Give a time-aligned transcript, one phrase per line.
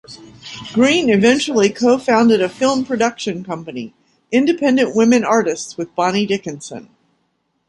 [0.73, 3.93] Green eventually co-founded a film production company,
[4.31, 6.89] Independent Women Artists, with Bonnie Dickenson.